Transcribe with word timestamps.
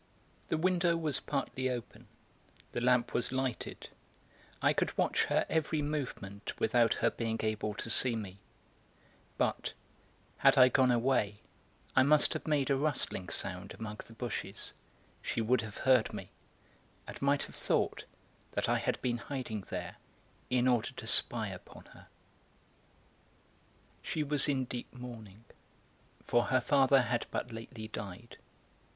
The 0.47 0.57
window 0.57 0.97
was 0.97 1.19
partly 1.19 1.69
open; 1.69 2.07
the 2.71 2.81
lamp 2.81 3.13
was 3.13 3.31
lighted; 3.31 3.89
I 4.59 4.73
could 4.73 4.97
watch 4.97 5.25
her 5.25 5.45
every 5.47 5.83
movement 5.83 6.59
without 6.59 6.95
her 7.05 7.11
being 7.11 7.39
able 7.43 7.75
to 7.75 7.87
see 7.87 8.15
me; 8.15 8.39
but, 9.37 9.73
had 10.39 10.57
I 10.57 10.69
gone 10.69 10.89
away, 10.89 11.41
I 11.95 12.01
must 12.01 12.33
have 12.33 12.47
made 12.47 12.71
a 12.71 12.75
rustling 12.77 13.29
sound 13.29 13.75
among 13.75 13.99
the 14.07 14.13
bushes, 14.13 14.73
she 15.21 15.39
would 15.39 15.61
have 15.61 15.77
heard 15.85 16.11
me, 16.11 16.31
and 17.05 17.21
might 17.21 17.43
have 17.43 17.53
thought 17.55 18.05
that 18.53 18.67
I 18.67 18.79
had 18.79 18.99
been 19.03 19.19
hiding 19.19 19.61
there 19.69 19.97
in 20.49 20.67
order 20.67 20.89
to 20.95 21.05
spy 21.05 21.47
upon 21.49 21.85
her. 21.93 22.07
She 24.01 24.23
was 24.23 24.49
in 24.49 24.65
deep 24.65 24.91
mourning, 24.91 25.43
for 26.23 26.45
her 26.45 26.59
father 26.59 27.03
had 27.03 27.27
but 27.29 27.51
lately 27.51 27.87
died. 27.87 28.39